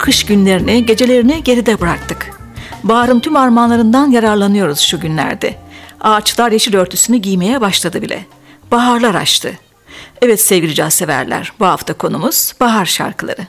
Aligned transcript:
kış 0.00 0.26
günlerini, 0.26 0.86
gecelerini 0.86 1.44
geride 1.44 1.80
bıraktık. 1.80 2.30
Baharın 2.84 3.20
tüm 3.20 3.36
armağanlarından 3.36 4.10
yararlanıyoruz 4.10 4.80
şu 4.80 5.00
günlerde. 5.00 5.54
Ağaçlar 6.00 6.52
yeşil 6.52 6.76
örtüsünü 6.76 7.16
giymeye 7.16 7.60
başladı 7.60 8.02
bile. 8.02 8.24
Baharlar 8.70 9.14
açtı. 9.14 9.52
Evet 10.22 10.40
sevgili 10.40 10.74
caz 10.74 10.94
severler, 10.94 11.52
bu 11.60 11.66
hafta 11.66 11.92
konumuz 11.92 12.52
bahar 12.60 12.86
şarkıları. 12.86 13.46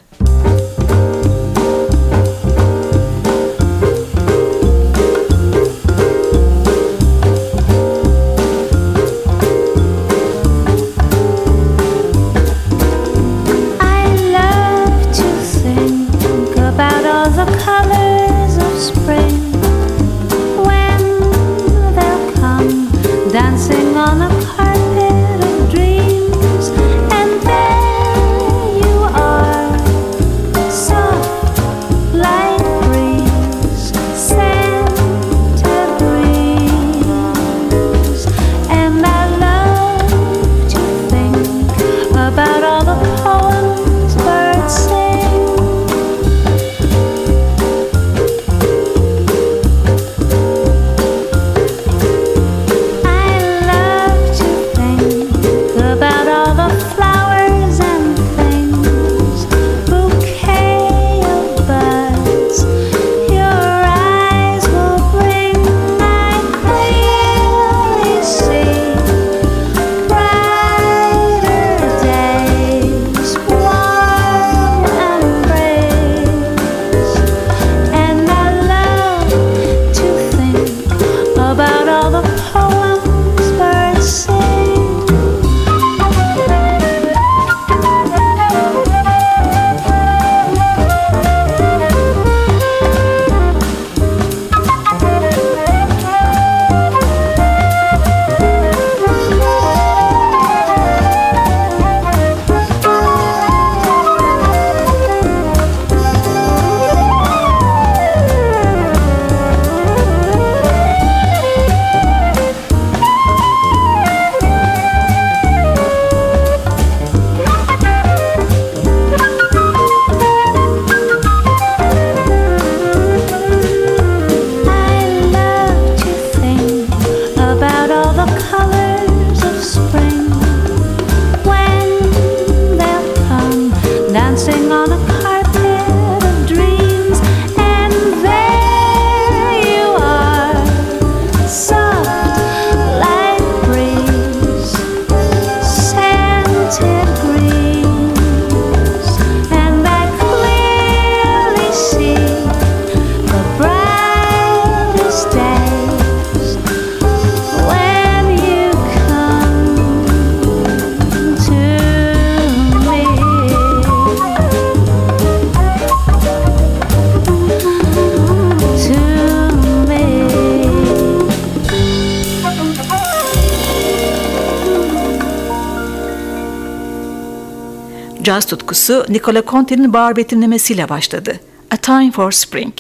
Caz 178.32 178.46
tutkusu 178.46 179.06
Nicola 179.10 179.44
Conte'nin 179.48 179.94
bağır 179.94 180.16
betimlemesiyle 180.16 180.90
başladı. 180.90 181.40
A 181.72 181.78
Time 181.78 182.12
for 182.12 182.32
Spring. 182.32 182.74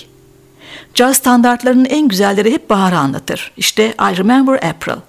Caz 0.93 1.17
standartlarının 1.17 1.85
en 1.85 2.07
güzelleri 2.07 2.51
hep 2.53 2.69
baharı 2.69 2.97
anlatır. 2.97 3.51
İşte 3.57 3.87
I 3.87 4.17
Remember 4.17 4.53
April. 4.53 5.01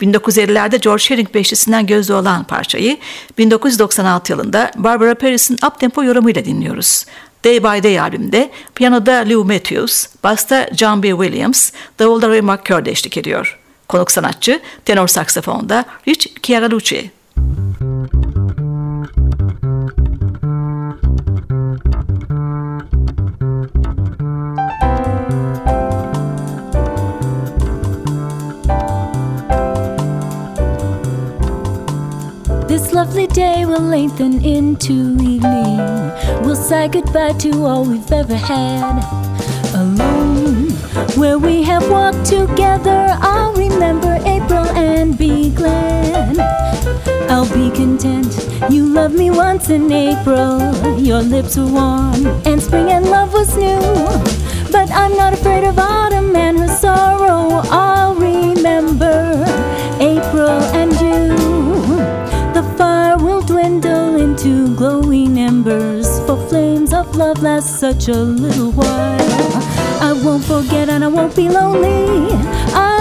1950'lerde 0.00 0.80
George 0.80 1.02
Shearing 1.02 1.34
beşlisinden 1.34 1.86
gözde 1.86 2.14
olan 2.14 2.44
parçayı 2.44 2.96
1996 3.38 4.32
yılında 4.32 4.70
Barbara 4.76 5.14
Paris'in 5.14 5.58
uptempo 5.66 6.04
yorumuyla 6.04 6.44
dinliyoruz. 6.44 7.04
Day 7.44 7.62
by 7.62 7.82
Day 7.82 8.00
albümde 8.00 8.50
piyanoda 8.74 9.24
Lou 9.28 9.44
Matthews, 9.44 10.06
basta 10.24 10.70
John 10.76 11.02
B. 11.02 11.08
Williams, 11.10 11.70
davulda 11.98 12.28
Ray 12.28 12.40
McCord 12.40 12.86
eşlik 12.86 13.16
ediyor. 13.16 13.58
Konuk 13.88 14.10
sanatçı 14.10 14.60
tenor 14.84 15.08
saksafonda 15.08 15.84
Rich 16.08 16.26
Chiaraluce. 16.42 17.10
Lengthen 33.92 34.42
into 34.42 34.94
evening. 35.20 35.76
We'll 36.42 36.56
say 36.56 36.88
goodbye 36.88 37.34
to 37.44 37.66
all 37.66 37.84
we've 37.84 38.10
ever 38.10 38.34
had. 38.34 39.04
Alone, 39.74 40.70
where 41.20 41.38
we 41.38 41.62
have 41.64 41.90
walked 41.90 42.24
together, 42.24 43.06
I'll 43.20 43.52
remember 43.52 44.18
April 44.24 44.64
and 44.68 45.18
be 45.18 45.50
glad. 45.50 46.38
I'll 47.28 47.52
be 47.52 47.70
content. 47.70 48.32
You 48.70 48.86
loved 48.86 49.14
me 49.14 49.30
once 49.30 49.68
in 49.68 49.92
April. 49.92 50.58
Your 50.98 51.20
lips 51.20 51.58
were 51.58 51.66
warm, 51.66 52.26
and 52.46 52.62
spring 52.62 52.88
and 52.92 53.04
love 53.10 53.34
was 53.34 53.54
new. 53.58 53.82
But 54.72 54.90
I'm 54.90 55.14
not 55.18 55.34
afraid 55.34 55.64
of 55.64 55.78
autumn 55.78 56.34
and 56.34 56.58
her 56.60 56.68
sorrow. 56.68 57.60
I'll 57.68 58.14
remember 58.14 59.44
April 60.00 60.62
embers. 65.62 66.20
For 66.26 66.36
flames 66.48 66.92
of 66.92 67.14
love 67.16 67.42
last 67.42 67.78
such 67.78 68.08
a 68.08 68.16
little 68.16 68.72
while. 68.72 69.20
I 70.00 70.12
won't 70.24 70.44
forget 70.44 70.88
and 70.88 71.04
I 71.04 71.08
won't 71.08 71.36
be 71.36 71.48
lonely. 71.48 72.28
I'll 72.74 72.91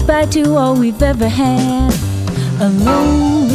goodbye 0.00 0.24
to 0.24 0.56
all 0.56 0.74
we've 0.74 1.02
ever 1.02 1.28
had. 1.28 1.92
Alone, 2.60 3.50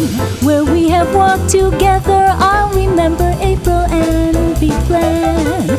where 0.46 0.64
we 0.64 0.90
have 0.90 1.14
walked 1.14 1.50
together, 1.50 2.28
I'll 2.38 2.74
remember 2.74 3.36
April 3.40 3.86
and 3.90 4.60
be 4.60 4.70
glad. 4.88 5.70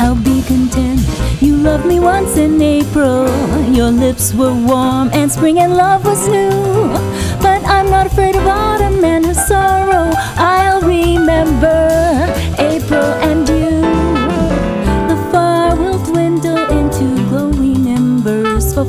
I'll 0.00 0.22
be 0.22 0.42
content. 0.42 1.00
You 1.40 1.56
loved 1.56 1.86
me 1.86 1.98
once 1.98 2.36
in 2.36 2.60
April. 2.60 3.26
Your 3.72 3.90
lips 3.90 4.34
were 4.34 4.54
warm 4.54 5.10
and 5.12 5.30
spring 5.30 5.58
and 5.58 5.74
love 5.76 6.04
was 6.04 6.28
new. 6.28 6.50
But 7.40 7.64
I'm 7.64 7.88
not 7.90 8.06
afraid 8.06 8.36
of 8.36 8.46
autumn 8.46 9.02
and 9.04 9.24
her 9.26 9.34
sorrow. 9.34 10.12
I'll 10.36 10.82
remember 10.82 11.78
April 12.58 13.21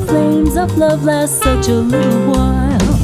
flames 0.06 0.56
of 0.56 0.76
love 0.76 1.04
last 1.04 1.42
such 1.42 1.68
a 1.68 1.74
little 1.74 2.32
while. 2.32 2.94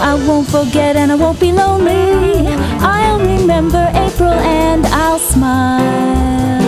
I 0.00 0.14
won't 0.26 0.48
forget 0.48 0.96
and 0.96 1.10
I 1.12 1.14
won't 1.14 1.40
be 1.40 1.52
lonely. 1.52 2.46
I'll 2.80 3.20
remember 3.20 3.90
April 3.94 4.32
and 4.32 4.86
I'll 4.86 5.18
smile. 5.18 6.67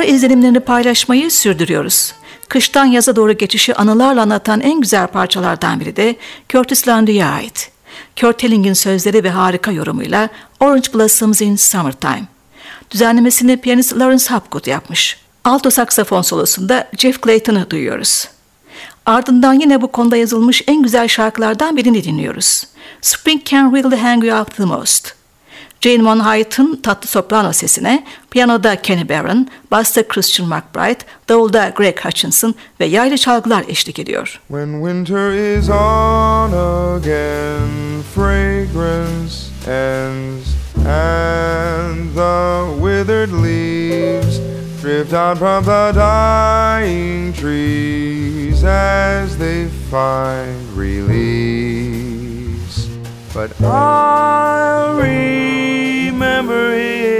Bahar 0.00 0.08
izlenimlerini 0.08 0.60
paylaşmayı 0.60 1.30
sürdürüyoruz. 1.30 2.12
Kıştan 2.48 2.84
yaza 2.84 3.16
doğru 3.16 3.32
geçişi 3.32 3.74
anılarla 3.74 4.22
anlatan 4.22 4.60
en 4.60 4.80
güzel 4.80 5.06
parçalardan 5.06 5.80
biri 5.80 5.96
de 5.96 6.16
Curtis 6.48 6.88
Landry'e 6.88 7.24
ait. 7.24 7.70
Kurt 8.20 8.38
Telling'in 8.38 8.72
sözleri 8.72 9.24
ve 9.24 9.30
harika 9.30 9.70
yorumuyla 9.70 10.28
Orange 10.60 10.92
Blossoms 10.94 11.40
in 11.40 11.56
Summertime. 11.56 12.24
Düzenlemesini 12.90 13.56
piyanist 13.56 13.92
Lawrence 13.92 14.26
Hapgood 14.26 14.66
yapmış. 14.66 15.16
Alto 15.44 15.70
saksafon 15.70 16.22
solosunda 16.22 16.88
Jeff 16.96 17.22
Clayton'ı 17.22 17.70
duyuyoruz. 17.70 18.28
Ardından 19.06 19.54
yine 19.54 19.82
bu 19.82 19.92
konuda 19.92 20.16
yazılmış 20.16 20.62
en 20.66 20.82
güzel 20.82 21.08
şarkılardan 21.08 21.76
birini 21.76 22.04
dinliyoruz. 22.04 22.64
Spring 23.00 23.44
Can 23.44 23.74
Really 23.74 23.96
Hang 23.96 24.24
You 24.24 24.40
Up 24.40 24.56
The 24.56 24.64
Most. 24.64 25.19
Jane 25.80 26.04
Von 26.04 26.20
Hight'ın 26.20 26.80
tatlı 26.82 27.08
soprano 27.08 27.52
sesine 27.52 28.04
piyanoda 28.30 28.76
Kenny 28.82 29.08
Barron, 29.08 29.48
basta 29.70 30.08
Christian 30.08 30.48
McBride, 30.48 31.04
davulda 31.28 31.72
Greg 31.76 32.00
Hutchinson 32.04 32.54
ve 32.80 32.84
yaylı 32.84 33.18
çalgılar 33.18 33.64
eşlik 33.68 33.98
ediyor. 33.98 34.40
When 34.48 34.72
winter 34.72 35.56
is 35.58 35.70
on 35.70 36.52
again, 36.52 38.02
fragrance 38.14 39.34
ends, 39.66 40.48
and 40.86 42.14
the 42.14 42.64
withered 42.80 43.32
leaves 43.32 44.40
drift 44.82 45.12
out 45.14 45.38
from 45.38 45.64
the 45.64 45.92
dying 45.94 47.36
trees 47.36 48.64
as 48.64 49.38
they 49.38 49.68
find 49.90 50.76
release. 50.76 51.30
But 53.34 53.50
I'll 53.60 54.59
remember 56.40 56.72
it, 56.72 57.19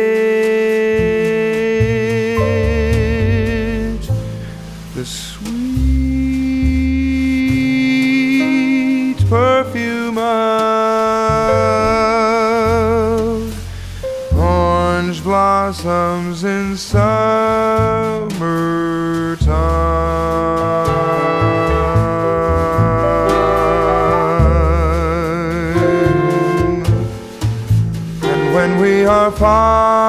we 29.30 29.99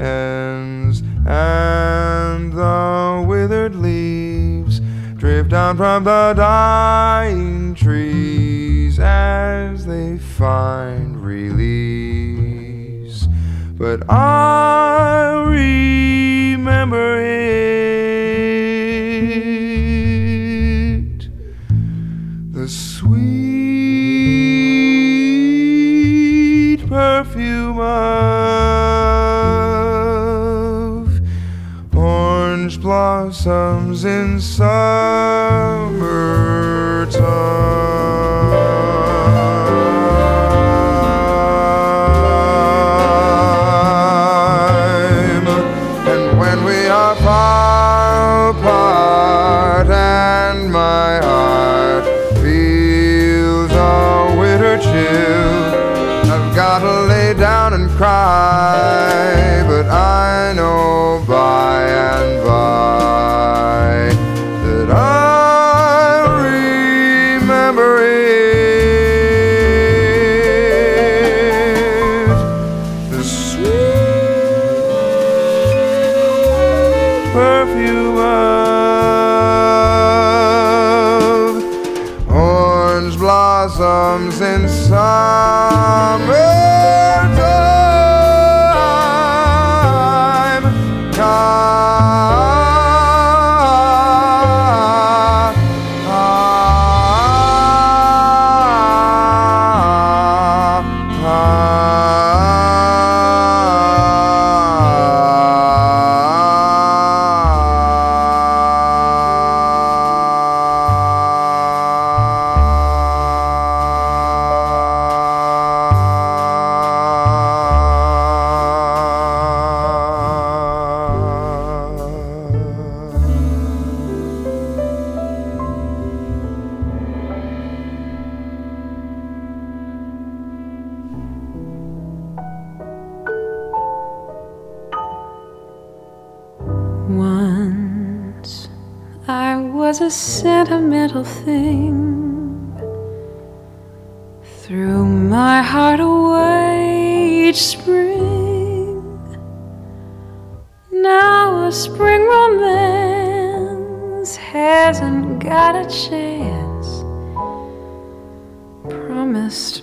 ends, 0.00 1.02
and 1.26 2.52
the 2.52 3.24
withered 3.26 3.76
leaves 3.76 4.80
drift 5.16 5.50
down 5.50 5.76
from 5.76 6.04
the 6.04 6.32
dying 6.34 7.74
trees 7.74 8.98
as 8.98 9.84
they 9.84 10.16
find 10.16 11.22
release. 11.22 11.70
But 13.76 14.10
I 14.10 15.42
remember 15.46 17.18
it. 17.20 17.40
The 22.52 22.68
sweet 22.68 23.20
perfume 26.88 27.78
blossoms 33.44 34.04
in 34.04 34.38
summertime. 34.38 34.70
comes 84.10 84.40
in 84.40 84.68
sun. 84.68 85.49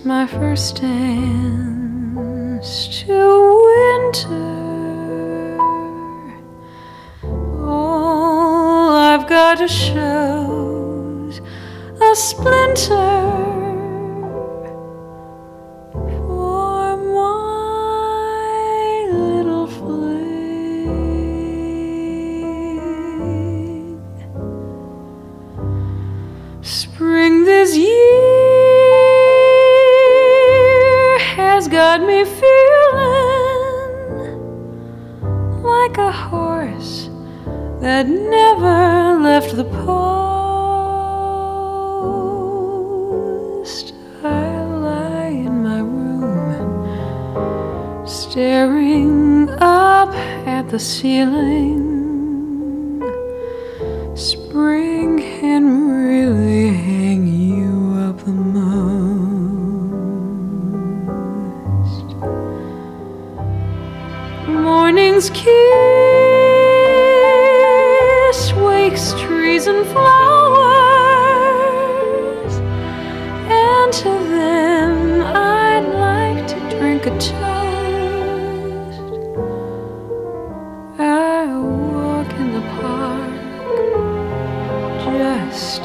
my 0.08 0.26
first 0.26 0.80
dance 0.80 2.08
to 2.88 3.12
winter. 3.68 5.58
All 7.62 8.88
I've 8.90 9.28
got 9.28 9.58
to 9.58 9.68
show 9.68 11.30
a 12.00 12.16
splinter. 12.16 13.47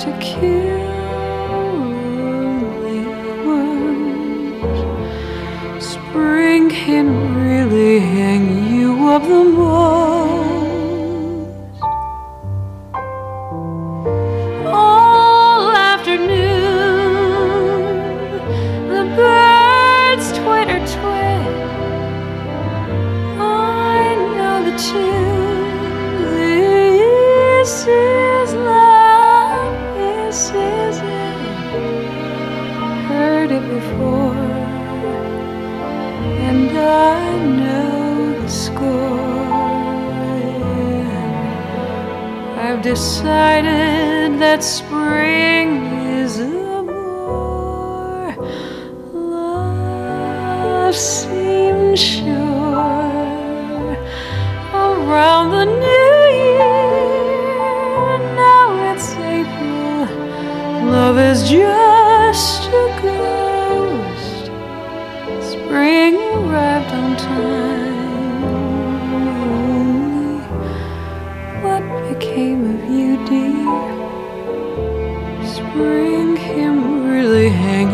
to 0.03 0.11
kill. 0.19 0.72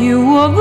You 0.10 0.38
up 0.38 0.59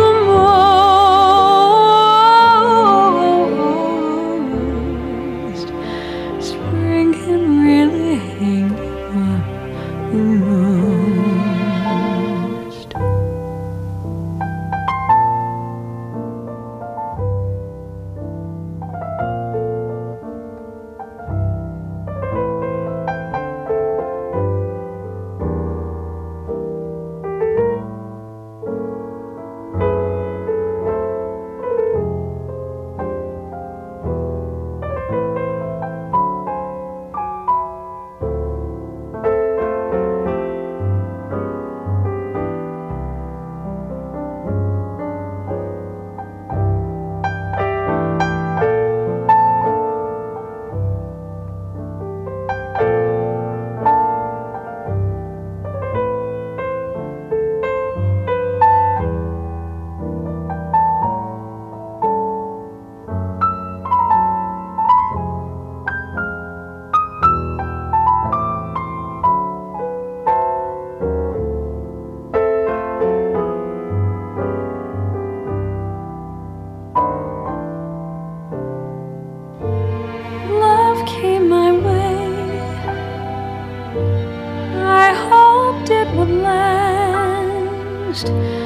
last. 88.24 88.57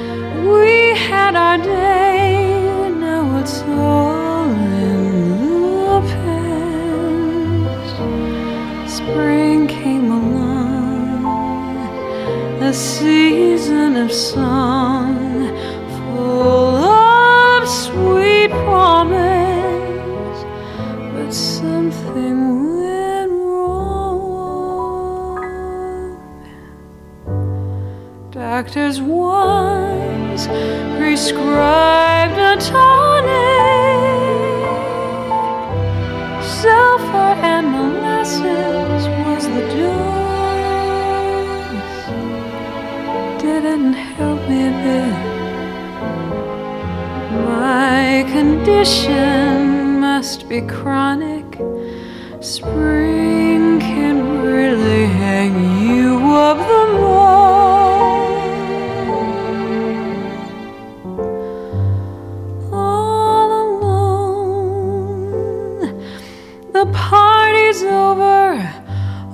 Party's 66.92 67.82
over. 67.82 68.56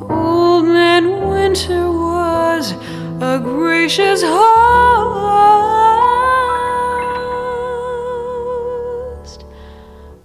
Old 0.08 0.64
man 0.64 1.28
Winter 1.28 1.90
was 1.90 2.72
a 3.20 3.38
gracious 3.42 4.22
host. 4.22 4.38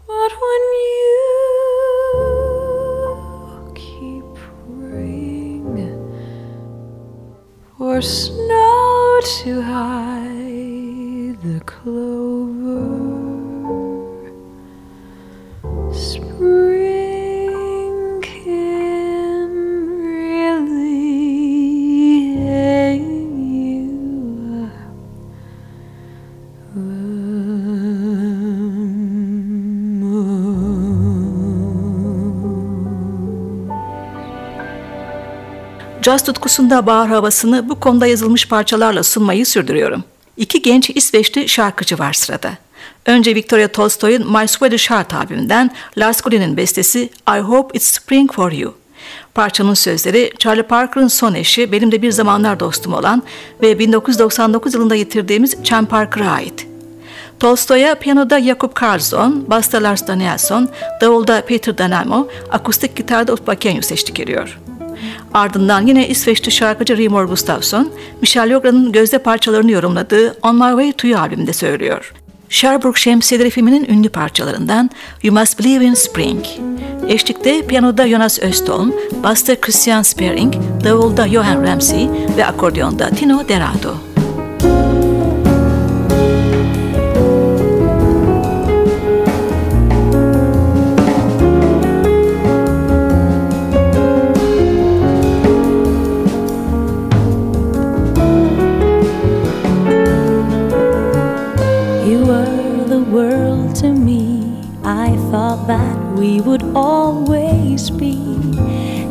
But 0.08 0.32
when 0.43 0.62
you 0.89 1.12
keep 3.76 4.26
praying 4.36 5.78
for 7.78 8.02
snow 8.02 9.19
to 9.39 9.62
hide 9.62 11.38
the 11.41 11.60
clover, 11.65 12.12
Caz 36.24 36.28
tutkusunda 36.36 36.86
bahar 36.86 37.10
havasını 37.10 37.70
bu 37.70 37.80
konuda 37.80 38.08
yazılmış 38.08 38.48
parçalarla 38.48 39.04
sunmayı 39.04 39.46
sürdürüyorum. 39.46 40.04
İki 40.38 40.62
genç 40.62 40.90
İsveçli 40.90 41.50
şarkıcı 41.50 42.00
var 42.00 42.14
sırada. 42.14 42.52
Önce 43.06 43.36
Victoria 43.36 43.68
Tolstoy'un 43.68 44.32
My 44.32 44.48
Swedish 44.48 44.92
Heart 44.92 45.14
albümünden 45.14 45.72
Lars 45.98 46.22
Gulin'in 46.22 46.58
bestesi 46.58 47.10
I 47.38 47.40
Hope 47.40 47.78
It's 47.78 47.92
Spring 47.92 48.34
For 48.34 48.52
You. 48.52 48.74
Parçanın 49.34 49.74
sözleri 49.74 50.32
Charlie 50.40 50.64
Parker'ın 50.64 51.08
son 51.08 51.34
eşi, 51.34 51.72
benim 51.72 51.92
de 51.92 52.02
bir 52.02 52.12
zamanlar 52.12 52.60
dostum 52.60 52.94
olan 52.94 53.24
ve 53.62 53.80
1999 53.80 54.74
yılında 54.74 54.96
yitirdiğimiz 54.96 55.64
Chan 55.64 55.86
Parker'a 55.86 56.32
ait. 56.32 56.68
Tolstoy'a 57.40 57.96
piyanoda 57.96 58.42
Jakub 58.42 58.74
Karlsson, 58.74 59.46
basta 59.48 59.84
Lars 59.84 60.08
Danielsson, 60.08 60.70
davulda 61.02 61.46
Peter 61.46 61.78
Danamo, 61.78 62.28
akustik 62.52 62.96
gitarda 62.96 63.34
Ulf 63.34 63.48
Bakenyus 63.48 63.92
eşlik 63.92 64.20
ediyor. 64.20 64.62
Ardından 65.34 65.88
yine 65.88 66.08
İsveçli 66.08 66.52
şarkıcı 66.52 66.98
Rimor 66.98 67.26
Gustafsson, 67.26 67.92
Michel 68.22 68.50
Yogra'nın 68.50 68.92
gözde 68.92 69.18
parçalarını 69.18 69.72
yorumladığı 69.72 70.38
On 70.42 70.56
My 70.56 70.70
Way 70.70 70.92
To 70.92 71.08
You 71.08 71.20
albümünde 71.20 71.54
söylüyor. 71.54 72.13
Sherbrooke 72.50 73.02
Şemsiyeleri 73.02 73.50
filminin 73.50 73.86
ünlü 73.89 74.10
parçalarından 74.10 74.89
You 75.24 75.39
Must 75.39 75.60
Believe 75.60 75.86
in 75.86 75.94
Spring. 75.94 76.46
Eşlikte 77.08 77.68
piyanoda 77.68 78.08
Jonas 78.08 78.39
Östholm, 78.39 78.92
basta 79.24 79.62
Christian 79.62 80.02
Spearing, 80.02 80.54
davulda 80.84 81.28
Johan 81.30 81.63
Ramsey 81.63 82.10
ve 82.38 82.46
akordeonda 82.46 83.10
Tino 83.10 83.48
Derado. 83.48 84.12
That 105.67 105.97
we 106.17 106.41
would 106.41 106.63
always 106.76 107.89
be. 107.89 108.17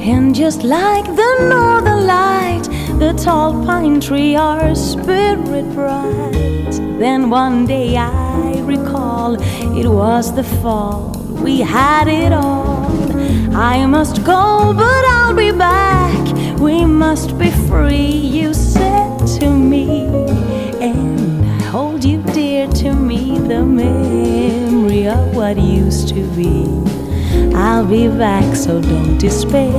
And 0.00 0.34
just 0.34 0.62
like 0.62 1.04
the 1.04 1.46
northern 1.48 2.06
light, 2.06 2.64
the 2.98 3.12
tall 3.12 3.64
pine 3.64 4.00
tree, 4.00 4.36
our 4.36 4.74
spirit 4.74 5.64
bright. 5.74 6.72
Then 6.98 7.30
one 7.30 7.66
day 7.66 7.96
I 7.96 8.60
recall 8.60 9.40
it 9.78 9.88
was 9.88 10.34
the 10.34 10.44
fall, 10.44 11.18
we 11.42 11.60
had 11.60 12.08
it 12.08 12.32
all. 12.32 12.86
I 13.54 13.86
must 13.86 14.24
go, 14.24 14.72
but 14.76 15.04
I'll 15.16 15.34
be 15.34 15.52
back. 15.52 16.58
We 16.58 16.84
must 16.84 17.38
be 17.38 17.50
free, 17.68 18.06
you 18.06 18.54
said 18.54 19.26
to 19.38 19.50
me, 19.50 20.06
and 20.80 21.44
I 21.44 21.62
hold 21.64 22.04
you 22.04 22.22
dear 22.32 22.66
to 22.68 22.92
me, 22.92 23.38
the 23.38 23.64
of 25.06 25.34
what 25.36 25.56
used 25.58 26.08
to 26.08 26.22
be. 26.36 26.66
I'll 27.54 27.86
be 27.86 28.08
back, 28.08 28.56
so 28.56 28.80
don't 28.80 29.18
despair. 29.18 29.72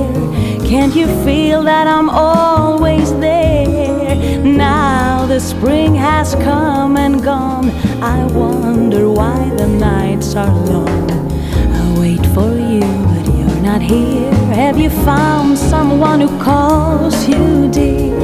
Can't 0.68 0.94
you 0.94 1.06
feel 1.24 1.62
that 1.62 1.86
I'm 1.86 2.08
always 2.10 3.12
there? 3.18 4.16
Now 4.42 5.26
the 5.26 5.40
spring 5.40 5.94
has 5.94 6.34
come 6.36 6.96
and 6.96 7.22
gone. 7.22 7.70
I 8.02 8.24
wonder 8.26 9.10
why 9.10 9.50
the 9.56 9.66
nights 9.66 10.34
are 10.36 10.54
long. 10.66 11.10
I 11.10 11.98
wait 11.98 12.24
for 12.34 12.52
you, 12.54 12.86
but 13.10 13.24
you're 13.36 13.62
not 13.62 13.82
here. 13.82 14.32
Have 14.54 14.78
you 14.78 14.90
found 14.90 15.58
someone 15.58 16.20
who 16.20 16.28
calls 16.42 17.28
you 17.28 17.70
dear? 17.70 18.14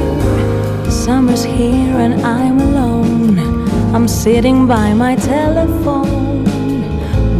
Summer's 0.89 1.43
here 1.43 1.97
and 2.05 2.21
I'm 2.21 2.59
alone. 2.59 3.39
I'm 3.93 4.07
sitting 4.07 4.67
by 4.67 4.93
my 4.93 5.15
telephone, 5.15 6.20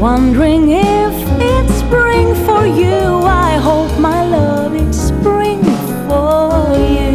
wondering 0.01 0.71
if 0.71 1.13
it's 1.39 1.75
spring 1.75 2.33
for 2.43 2.65
you. 2.65 3.21
I 3.23 3.57
hope 3.57 3.99
my 3.99 4.25
love 4.25 4.73
it's 4.73 4.97
spring 4.97 5.61
for 6.07 6.75
you. 6.75 7.10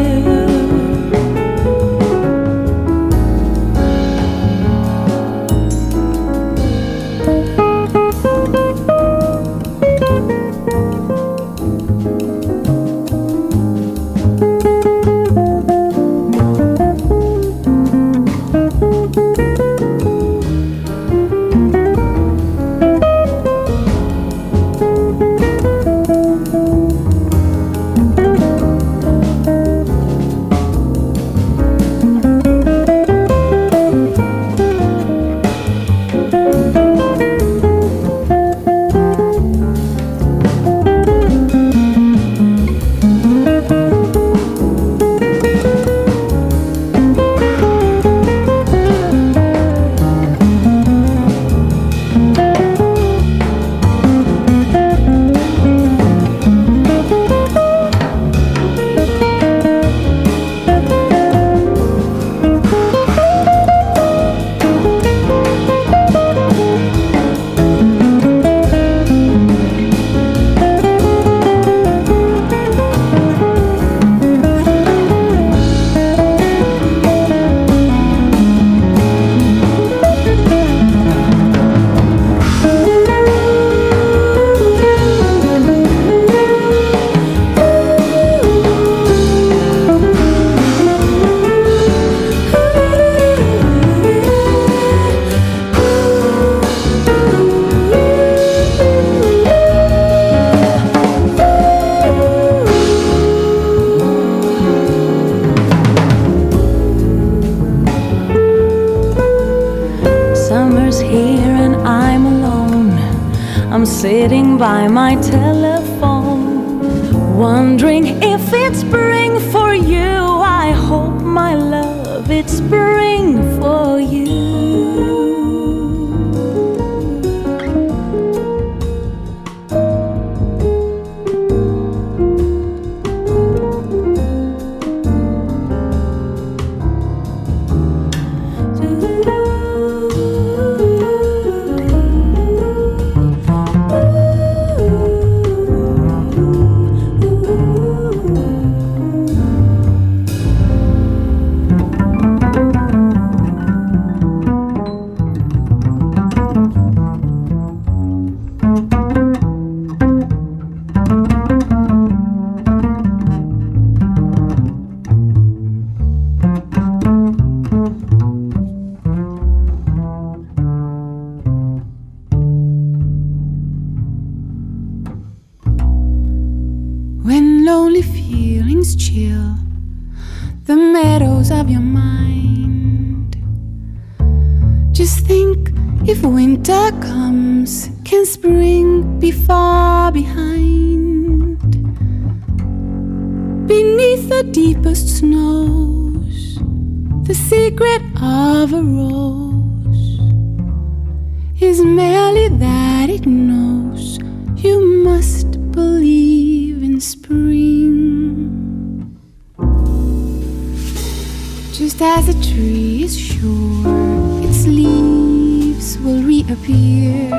Leaves 216.55 217.35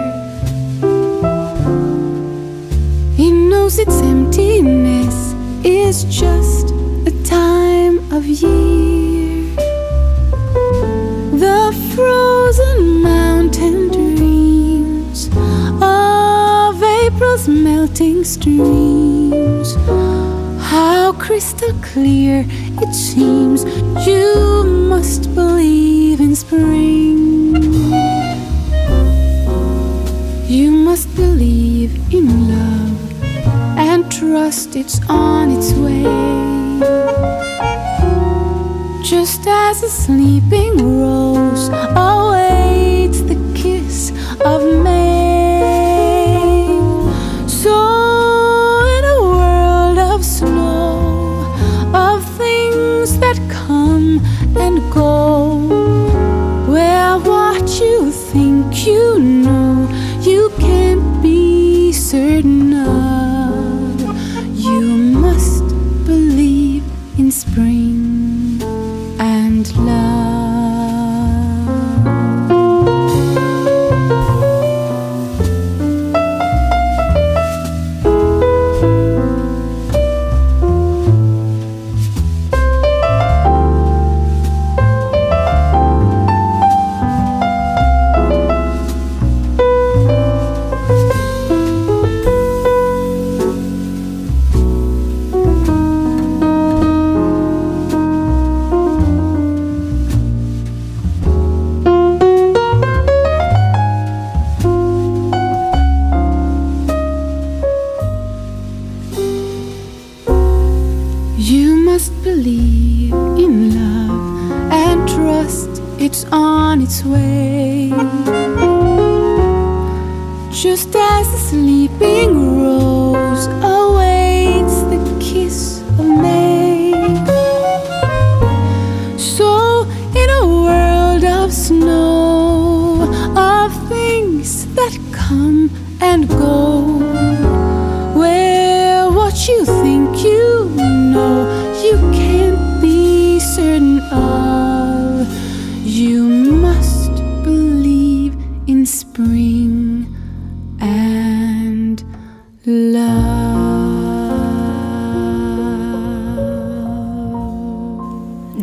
He 3.15 3.31
knows 3.31 3.79
its 3.79 4.01
emptiness 4.01 5.33
is 5.63 6.03
just 6.05 6.71
a 7.05 7.23
time 7.23 7.99
of 8.11 8.25
year. 8.25 9.45
The 11.45 11.73
frozen 11.95 13.01
mountain 13.01 13.87
dreams 13.89 15.29
of 15.81 16.83
April's 16.83 17.47
melting 17.47 18.23
streams 18.25 19.75
How 20.61 21.13
crystal 21.13 21.73
clear 21.81 22.45
it 22.47 22.93
seems 22.93 23.63
you 24.05 24.63
must 24.89 25.33
believe 25.33 26.19
in 26.19 26.35
spring. 26.35 27.26
You 30.49 30.71
must 30.71 31.13
believe 31.17 31.91
in 32.13 32.47
love 32.47 33.23
and 33.77 34.09
trust 34.09 34.77
it's 34.77 34.97
on 35.09 35.51
its 35.51 35.73
way. 35.73 36.03
Just 39.03 39.45
as 39.45 39.83
a 39.83 39.89
sleeping 39.89 41.01
rose 41.01 41.67
awaits 41.67 43.19
the 43.23 43.35
kiss 43.55 44.11
of 44.45 44.63
May. 44.83 45.06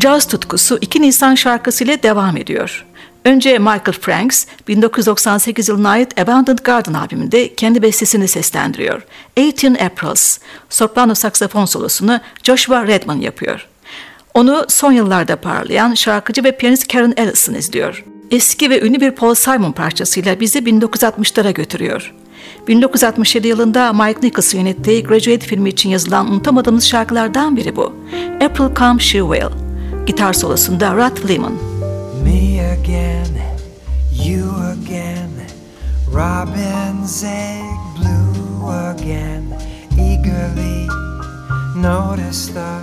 Caz 0.04 0.26
tutkusu 0.26 0.78
2 0.80 1.02
Nisan 1.02 1.34
şarkısıyla 1.34 2.02
devam 2.02 2.36
ediyor. 2.36 2.86
Önce 3.24 3.58
Michael 3.58 3.92
Franks 4.00 4.46
1998 4.68 5.68
yılına 5.68 5.88
ait 5.90 6.20
Abandoned 6.20 6.58
Garden 6.58 6.94
albümünde 6.94 7.54
kendi 7.54 7.82
bestesini 7.82 8.28
seslendiriyor. 8.28 9.02
18 9.38 9.80
Aprils, 9.80 10.38
soprano 10.70 11.14
saksafon 11.14 11.64
solosunu 11.64 12.20
Joshua 12.42 12.86
Redman 12.86 13.20
yapıyor. 13.20 13.68
Onu 14.34 14.64
son 14.68 14.92
yıllarda 14.92 15.36
parlayan 15.36 15.94
şarkıcı 15.94 16.44
ve 16.44 16.56
piyanist 16.56 16.92
Karen 16.92 17.14
Ellison 17.16 17.54
izliyor. 17.54 18.04
Eski 18.30 18.70
ve 18.70 18.80
ünlü 18.80 19.00
bir 19.00 19.10
Paul 19.10 19.34
Simon 19.34 19.72
parçasıyla 19.72 20.40
bizi 20.40 20.58
1960'lara 20.58 21.52
götürüyor. 21.52 22.14
1967 22.68 23.48
yılında 23.48 23.92
Mike 23.92 24.20
Nichols 24.22 24.54
yönettiği 24.54 25.04
Graduate 25.04 25.46
filmi 25.46 25.68
için 25.68 25.90
yazılan 25.90 26.30
unutamadığımız 26.30 26.86
şarkılardan 26.86 27.56
biri 27.56 27.76
bu. 27.76 27.94
April 28.40 28.74
Come 28.76 29.00
She 29.00 29.18
Will. 29.18 29.73
Gitar 30.06 30.34
solosunda 30.34 30.94
Rod 30.94 31.18
Lehman. 31.24 31.56
Me 32.22 32.60
again, 32.60 33.42
you 34.12 34.54
again, 34.72 35.46
robin's 36.08 37.24
egg 37.24 37.64
blue 37.96 38.68
again. 38.90 39.56
Eagerly 39.98 40.86
notice 41.74 42.48
the 42.48 42.82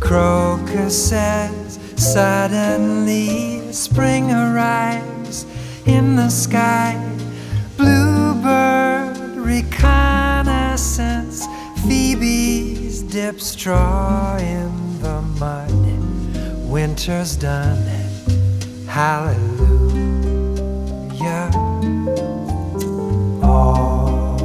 crocuses. 0.00 1.78
Suddenly, 1.96 3.72
spring 3.72 4.32
arrives 4.32 5.46
in 5.86 6.16
the 6.16 6.28
sky. 6.28 6.96
Bluebird 7.76 9.16
reconnaissance. 9.36 11.46
Phoebe's 11.86 13.02
dip 13.02 13.40
straw 13.40 14.36
in 14.38 15.00
the 15.00 15.22
mud. 15.38 15.70
Winter's 16.74 17.36
done. 17.36 17.86
Hallelujah. 18.88 19.38
All 23.44 24.36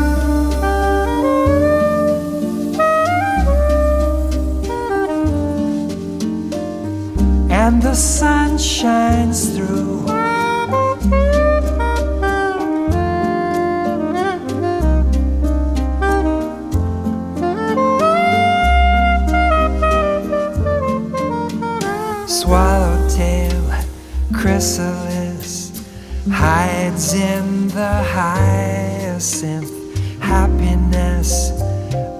Sun 7.99 8.57
shines 8.57 9.57
through. 9.57 10.07
Swallowtail 22.29 23.65
chrysalis 24.33 25.85
hides 26.31 27.15
in 27.15 27.69
the 27.69 28.03
hyacinth. 28.15 29.73
Happiness, 30.21 31.51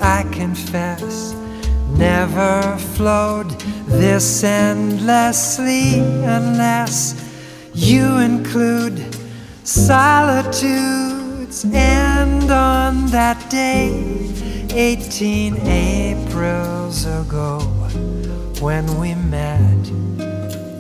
I 0.01 0.25
confess, 0.33 1.35
never 1.91 2.77
flowed 2.97 3.58
this 3.89 4.45
endlessly 4.45 5.99
unless 6.25 7.15
you 7.75 8.19
include 8.19 9.15
solitude's. 9.65 11.65
End 11.65 12.51
on 12.51 13.07
that 13.07 13.49
day 13.51 14.31
18 14.75 15.57
Aprils 15.67 17.07
ago 17.07 17.61
when 18.61 18.99
we 18.99 19.15
met 19.15 19.91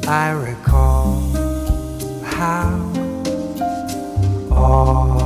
I 0.07 0.31
recall 0.31 1.21
how 2.25 2.92
all 4.51 5.18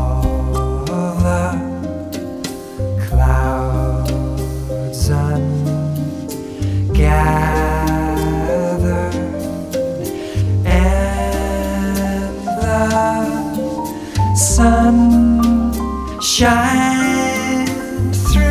sun 14.35 15.73
shine 16.21 17.67
through. 18.13 18.43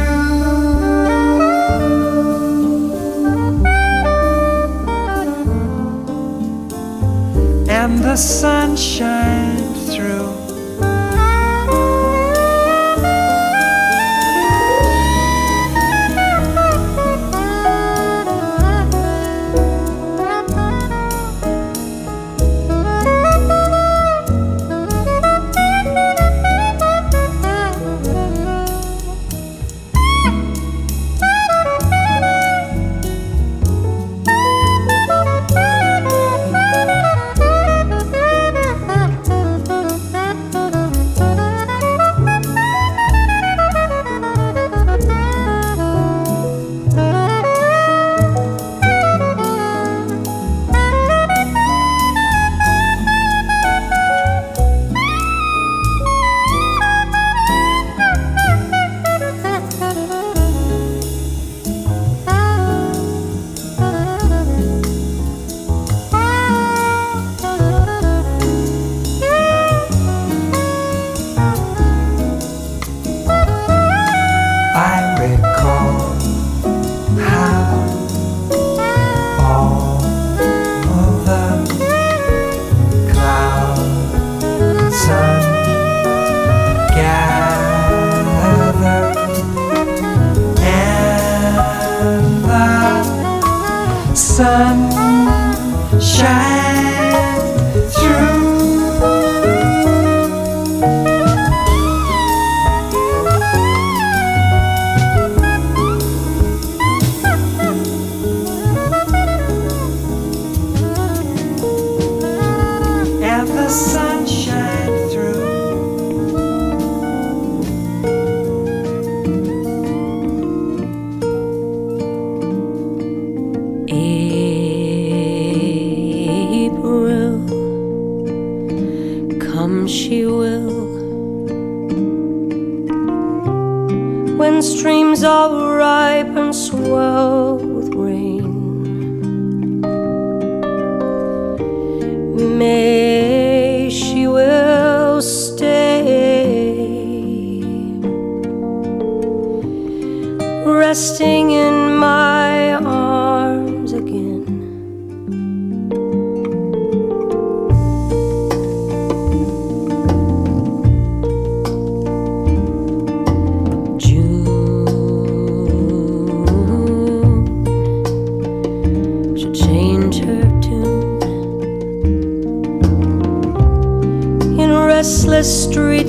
And 7.69 7.99
the 7.99 8.15
sun 8.15 8.75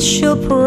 she'll 0.03 0.37
prowl 0.37 0.62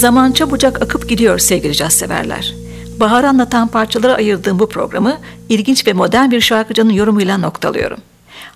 Zaman 0.00 0.32
çabucak 0.32 0.82
akıp 0.82 1.08
gidiyor 1.08 1.38
sevgili 1.38 1.74
caz 1.74 1.92
severler. 1.92 2.54
baharı 3.00 3.28
anlatan 3.28 3.68
parçalara 3.68 4.14
ayırdığım 4.14 4.58
bu 4.58 4.68
programı 4.68 5.18
ilginç 5.48 5.86
ve 5.86 5.92
modern 5.92 6.30
bir 6.30 6.40
şarkıcının 6.40 6.92
yorumuyla 6.92 7.38
noktalıyorum. 7.38 7.98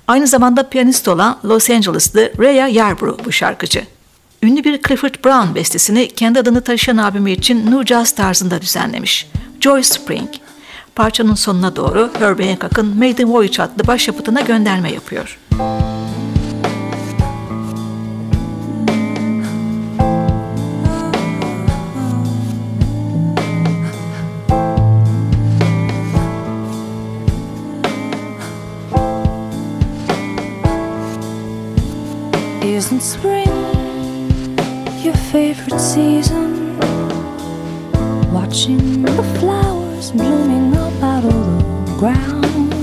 Aynı 0.09 0.27
zamanda 0.27 0.69
piyanist 0.69 1.09
olan 1.09 1.39
Los 1.45 1.71
Angeles'lı 1.71 2.33
Rhea 2.39 2.69
Yarbrough 2.69 3.25
bu 3.25 3.33
şarkıcı. 3.33 3.83
Ünlü 4.43 4.65
bir 4.65 4.83
Clifford 4.83 5.15
Brown 5.25 5.55
bestesini 5.55 6.09
kendi 6.09 6.39
adını 6.39 6.61
taşıyan 6.61 6.97
albümü 6.97 7.31
için 7.31 7.71
New 7.71 7.87
Jazz 7.87 8.13
tarzında 8.13 8.63
düzenlemiş. 8.63 9.29
Joy 9.61 9.83
Spring. 9.83 10.29
Parçanın 10.95 11.35
sonuna 11.35 11.77
doğru 11.77 12.11
Herbie 12.19 12.49
Hancock'ın 12.49 12.99
Maiden 12.99 13.33
Voyage 13.33 13.63
adlı 13.63 13.87
başyapıtına 13.87 14.41
gönderme 14.41 14.93
yapıyor. 14.93 15.39
Isn't 32.85 33.01
spring 33.01 33.49
your 35.03 35.17
favorite 35.33 35.81
season? 35.81 36.79
Watching 38.31 39.01
the 39.01 39.23
flowers 39.41 40.11
blooming 40.11 40.77
up 40.77 40.93
out 41.03 41.25
of 41.25 41.33
the 41.87 41.97
ground. 41.99 42.75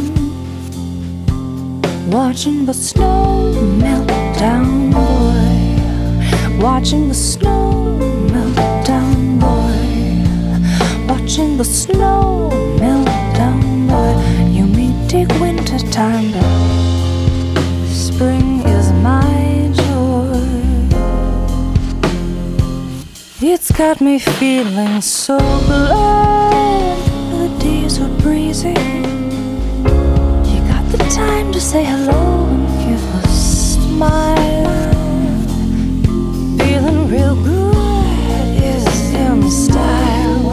Watching 2.11 2.65
the 2.65 2.73
snow 2.73 3.53
melt 3.77 4.07
down, 4.39 4.89
boy. 4.89 6.59
Watching 6.59 7.07
the 7.07 7.13
snow 7.13 7.95
melt 8.33 8.55
down, 8.87 9.37
boy. 9.37 11.13
Watching 11.13 11.57
the 11.57 11.63
snow 11.63 12.49
melt 12.79 13.05
down, 13.35 13.87
boy. 13.87 14.49
You 14.49 14.65
may 14.65 14.91
take 15.07 15.29
winter 15.39 15.77
time, 15.91 16.31
got 23.87 23.99
me 23.99 24.19
feeling 24.19 25.01
so 25.01 25.39
glad. 25.39 26.97
The 27.31 27.49
days 27.57 27.99
are 27.99 28.13
breezy. 28.21 28.77
You 30.51 30.59
got 30.69 30.85
the 30.91 30.99
time 31.09 31.51
to 31.51 31.59
say 31.59 31.83
hello 31.83 32.45
and 32.45 32.67
give 32.85 33.03
a 33.15 33.27
smile. 33.27 34.93
Feeling 36.59 37.09
real 37.09 37.35
good 37.43 38.49
is 38.61 39.13
in 39.15 39.49
style. 39.49 40.51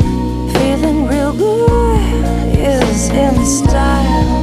Feeling 0.54 1.06
real 1.06 1.34
good 1.34 2.58
is 2.58 3.10
in 3.10 3.44
style. 3.44 4.42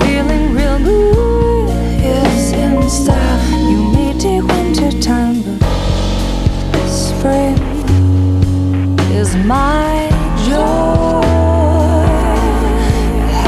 Feeling 0.00 0.54
real 0.54 0.78
good 0.78 1.68
is 2.00 2.52
in 2.52 2.88
style. 2.88 3.70
You 3.70 3.80
may 3.92 4.18
take 4.18 4.44
winter 4.44 4.92
time, 5.02 5.42
but 6.72 6.88
spring 6.88 7.73
is 9.24 9.36
my 9.36 10.08
joy. 10.48 11.24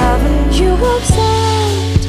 Haven't 0.00 0.52
you 0.60 0.72
observed? 0.94 2.04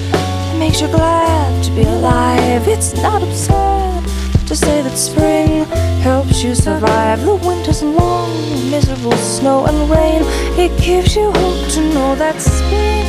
It 0.49 0.57
makes 0.57 0.80
you 0.82 0.88
glad 0.88 1.63
to 1.65 1.72
be 1.72 1.84
alive. 1.84 2.68
It's 2.68 2.93
not 3.05 3.22
absurd 3.22 4.03
to 4.47 4.55
say 4.55 4.82
that 4.86 4.95
spring 5.09 5.65
helps 6.09 6.43
you 6.43 6.55
survive 6.55 7.20
the 7.26 7.36
winter's 7.36 7.84
long, 7.84 8.32
miserable 8.72 9.18
snow 9.36 9.65
and 9.70 9.78
rain. 9.95 10.22
It 10.65 10.72
gives 10.82 11.15
you 11.18 11.26
hope 11.41 11.61
to 11.76 11.82
know 11.93 12.15
that 12.24 12.38
spring 12.39 13.07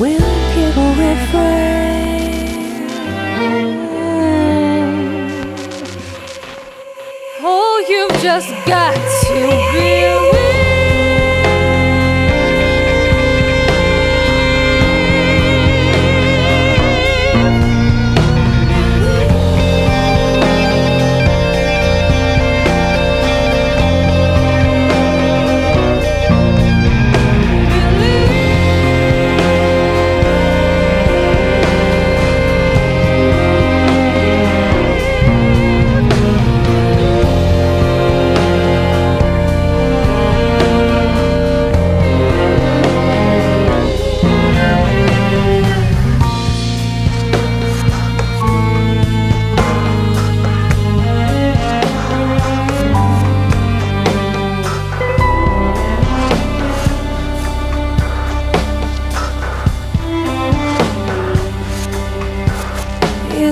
will 0.00 0.32
give 0.56 0.74
a 0.86 0.90
refrain. 1.04 1.78
Just 8.20 8.50
got 8.66 8.94
to 9.26 9.34
be 9.72 9.98
believe. 10.32 10.47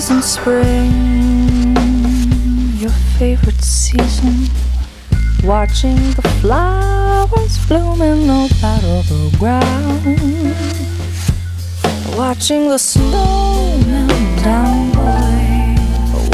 Isn't 0.07 0.23
spring 0.23 1.75
your 2.79 2.95
favorite 3.19 3.61
season? 3.61 4.47
Watching 5.43 5.97
the 6.13 6.23
flowers 6.41 7.59
blooming 7.67 8.31
up 8.31 8.53
out 8.63 8.85
of 8.85 9.09
the 9.09 9.37
ground. 9.37 10.55
Watching 12.17 12.69
the 12.69 12.79
snow 12.79 13.83
melt 13.89 14.45
down, 14.45 14.93
boy. 14.93 15.75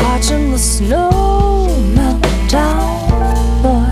Watching 0.03 0.51
the 0.51 0.59
snow 0.59 1.67
melt 1.95 2.23
down, 2.51 3.09
boy. 3.63 3.89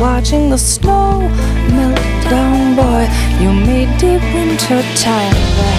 Watching 0.00 0.48
the 0.48 0.56
snow 0.56 1.28
melt 1.68 2.00
down, 2.30 2.74
boy. 2.74 3.06
You 3.42 3.52
made 3.52 3.98
deep 3.98 4.22
winter 4.32 4.80
time. 4.96 5.75